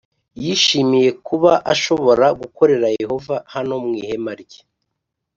[0.43, 4.59] yishimiye kuba ashobora gukorera Yehova hano mu ihema rye